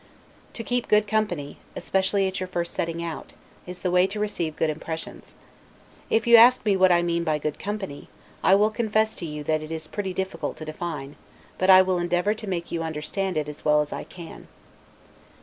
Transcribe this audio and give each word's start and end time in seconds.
To 0.53 0.63
keep 0.63 0.87
good 0.87 1.05
company, 1.05 1.59
especially 1.75 2.25
at 2.27 2.39
your 2.39 2.47
first 2.47 2.73
setting 2.73 3.03
out, 3.03 3.33
is 3.67 3.81
the 3.81 3.91
way 3.91 4.07
to 4.07 4.19
receive 4.19 4.55
good 4.55 4.71
impressions. 4.71 5.35
If 6.09 6.25
you 6.25 6.37
ask 6.37 6.65
me 6.65 6.75
what 6.75 6.91
I 6.91 7.03
mean 7.03 7.23
by 7.23 7.37
good 7.37 7.59
company, 7.59 8.09
I 8.43 8.55
will 8.55 8.71
confess 8.71 9.13
to 9.17 9.27
you 9.27 9.43
that 9.43 9.61
it 9.61 9.71
is 9.71 9.85
pretty 9.85 10.11
difficult 10.15 10.57
to 10.57 10.65
define; 10.65 11.17
but 11.59 11.69
I 11.69 11.83
will 11.83 11.99
endeavor 11.99 12.33
to 12.33 12.47
make 12.49 12.71
you 12.71 12.81
understand 12.81 13.37
it 13.37 13.47
as 13.47 13.63
well 13.63 13.79
as 13.79 13.93
I 13.93 14.03
can. 14.03 14.47